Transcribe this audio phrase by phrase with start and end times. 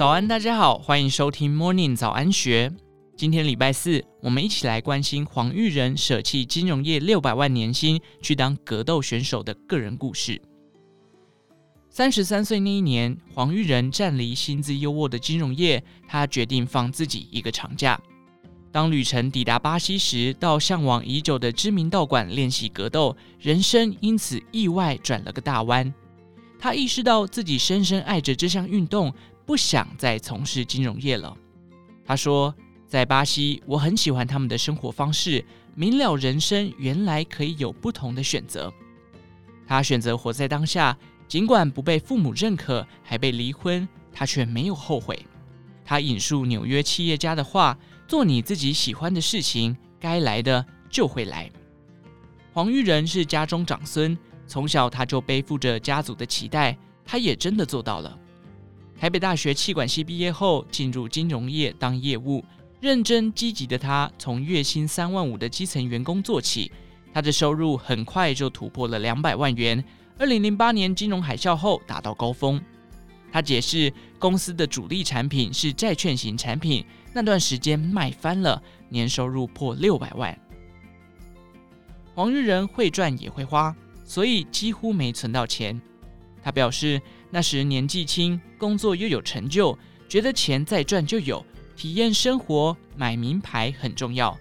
[0.00, 2.72] 早安，大家好，欢迎收听 Morning 早安学。
[3.18, 10.40] 今天礼拜四，我们一起来关心黄玉仁舍弃金融业六百万年薪去当格斗选手的个人故事。
[11.90, 18.00] 三十三岁那一年，黄玉仁暂离薪资优渥的金融业，他决定放自己一个长假。
[18.72, 25.92] 当旅程抵达巴西时，到向往已久的知名道馆练习格斗，人生因此意外转了个大弯。
[26.58, 29.12] 他意识到自己深深爱着这项运动，
[29.50, 31.36] 不想再从事金融业了。
[32.04, 32.54] 他说
[32.86, 38.72] ：“在巴西，我很喜欢他们的生活方式，明了人生原来可以有不同的选择。”
[39.66, 45.26] 他选择活在当下，尽管不被父母认可，还被离婚，他却没有后悔。
[45.84, 47.76] 他引述纽约企业家的话
[48.06, 51.50] ：“做你自己喜欢的事情，该来的就会来。”
[52.54, 54.16] 黄玉仁是家中长孙。
[54.46, 58.16] 从小他就背负着家族的期待，他也真的做到了。
[59.00, 62.44] 台北大学气管系毕业后，进入金融业当业务，
[62.80, 66.70] 认真积极的他从月薪三万五的基层员工做起，
[67.10, 69.82] 他的收入很快就突破了两百万元。
[70.18, 72.62] 二零零八年金融海啸后达到高峰。
[73.32, 80.38] 他解释，公司的主力产品是债券型产品，那段时间卖翻了，年收入破六百万。
[82.14, 83.74] 黄日仁会赚也会花。
[84.04, 85.80] 所以几乎没存到钱。
[86.42, 89.78] 他表示，那时年纪轻，工作又有成就，
[90.08, 91.44] 觉得钱再赚就有，
[91.76, 94.36] 体验生活，买名牌很重要。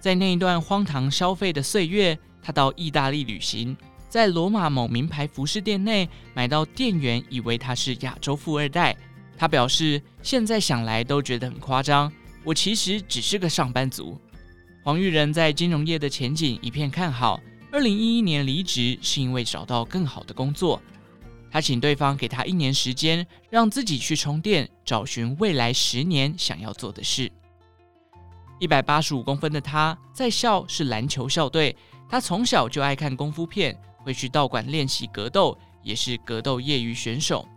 [0.00, 3.76] 在那一段荒唐消费的岁月，他到意大利旅行，
[4.08, 8.96] 在罗马某名牌服饰店内买到店员以为他是亚洲富二代。
[9.36, 12.10] 他表示，现在想来都觉得很夸张，
[12.42, 14.18] 我其实只是个上班族。
[14.82, 17.38] 黄玉仁在金融业的前景一片看好。
[17.72, 20.80] 二零一一年离职是因为找到更好的工作，
[21.56, 27.32] 他请对方给他一年时间，让自己去充电，找寻未来十年想要做的事。
[28.60, 31.74] 一百八十五公分的他，在校是篮球校队，
[32.10, 33.74] 他从小就爱看功夫片，
[34.04, 37.48] 会去道馆练习格斗，也是格斗业余选手。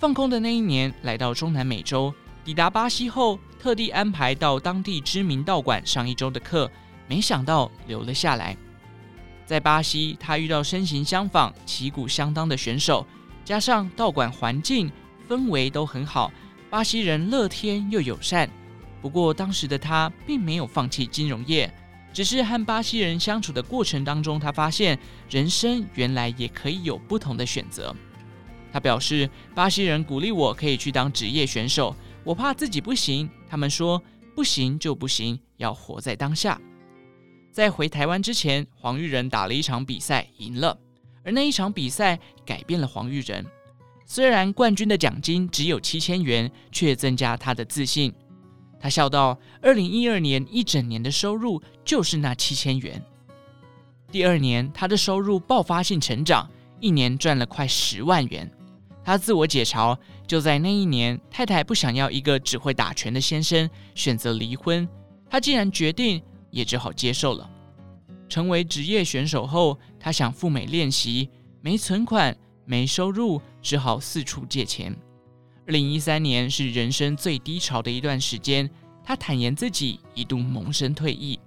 [0.00, 2.12] 放空的那一年，来到中南美洲，
[2.44, 6.68] 抵达巴西后，特地安排到当地知名道馆上一周的课，
[7.06, 8.56] 没想到留了下来。
[9.46, 13.06] 在巴西，他遇到身形相仿、旗鼓相当的选手，
[13.50, 14.88] 加上道馆环境
[15.28, 16.30] 氛围都很好，
[16.70, 18.48] 巴西人乐天又友善。
[19.02, 21.68] 不过，当时的他并没有放弃金融业，
[22.12, 24.96] 只是和巴西人相处的过程当中，他发现
[25.28, 27.92] 人生原来也可以有不同的选择。
[28.72, 34.00] 他表示，巴西人鼓励我可以去当职业选手，我怕自己不行，他们说
[34.36, 36.56] 不行就不行，要活在当下。
[37.50, 40.78] 在回台湾之前，黄玉仁打了一场比赛，赢了。
[41.24, 43.44] 而那一场比赛改变了黄玉仁。
[44.04, 48.12] 虽然冠军的奖金只有七千元，却增加他的自信。
[48.80, 53.02] 他笑道：“二零一二年一整年的收入就是那七千元。”
[54.10, 56.50] 第二年，他的收入爆发性成长，
[56.80, 58.50] 一年赚了快十万元。
[59.04, 64.88] 他自我解嘲：就在那一年，太太不想要一个只会打拳的先生，选择离婚。
[65.28, 66.22] 他竟然决定。
[66.50, 67.49] 也只好接受了。
[68.30, 71.28] 成为职业选手后，他想赴美练习，
[71.60, 74.96] 没存款，没收入，只好四处借钱。
[75.66, 78.70] 二零一三年是人生最低潮的一段时间，
[79.02, 81.38] 他坦言自己一度萌生退役。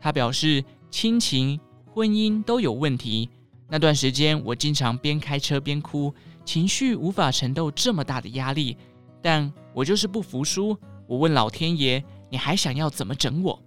[0.00, 1.58] 他表示，亲情、
[1.92, 3.28] 婚姻都有问题。
[3.68, 8.76] 那段时间，我经常边开车边哭，情绪无法承受这么大的压力。
[9.20, 10.76] 但我就是不服输，
[11.08, 13.60] 我问老天爷：“你还想要怎么整我？”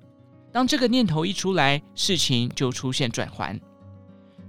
[0.56, 3.60] 当这个念头一出来，事情就出现转圜。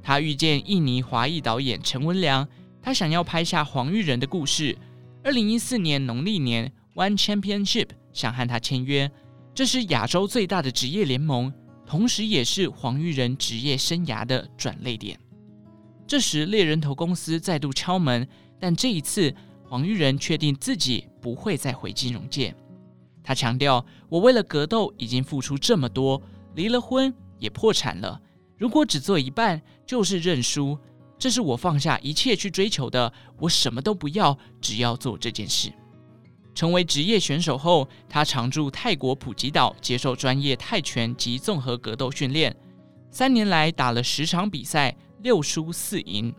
[0.05, 2.47] 他遇见印尼华裔导演陈文良，
[2.81, 4.79] 他想要拍下黄玉仁的故事。
[5.25, 9.11] 二零一四年农历年，One Championship 想和他签约，
[9.53, 11.53] 这是亚洲最大的职业联盟，
[11.85, 15.19] 同时也是黄玉仁职业生涯的转捩点。
[16.07, 18.25] 这时猎人头公司再度敲门，
[18.61, 19.35] 但这一次
[19.65, 22.55] 黄玉仁确定自己不会再回金融界。
[23.27, 26.23] 他强调：“我为了格斗已经付出这么多，
[26.55, 28.21] 离了婚也破产了。
[28.57, 30.79] 如果只做一半，就是认输。
[31.19, 33.13] 这是我放下一切去追求的。
[33.41, 35.73] 我什么都不要，只要做这件事。”
[36.55, 42.57] 成为职业选手后，他常驻泰国普吉岛接受专业泰拳及综合格斗训练。
[43.11, 46.33] 三年来打了十场比赛，六输四赢。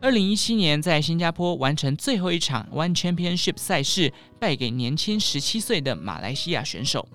[0.00, 7.08] 二零一七年，在新加坡完成最后一场 One Championship 赛事，败给年轻十七岁的马来西亚选手。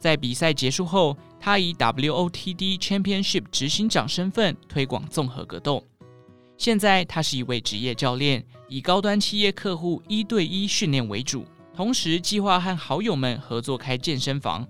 [0.00, 5.84] 在比赛结束后，他以 WOTD Championship 执行长身份推广综合格斗。
[6.58, 11.44] 现在，他是一位职业教练，以高端企业客户一对一训练为主。
[11.72, 14.66] 同时计划和好友们合作开健身房。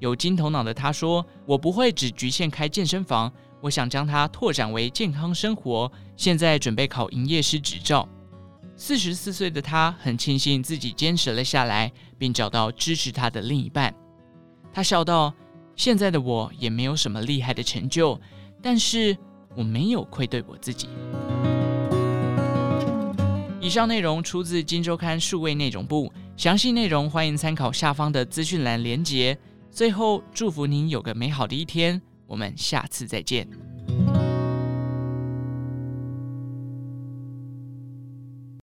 [0.00, 3.32] 有金头脑的他说：“我不会只局限开健身房，
[3.62, 5.90] 我想将它拓展为健康生活。
[6.16, 8.06] 现在准备考营业师执照。”
[8.76, 13.94] 四十四岁的他很庆幸自己坚持了下来，并找到支持他的另一半。
[14.72, 15.32] 他笑道
[15.76, 18.20] ：“现在的我也没有什么厉害的成就，
[18.60, 19.16] 但是
[19.54, 20.88] 我没有愧对我自己。”
[23.60, 29.38] 以上内容出自《金周刊》数位内容部，详细内容欢迎参考下方的资讯栏连结。
[29.70, 33.46] 最后，祝福您有个美好的一天，我们下次再见。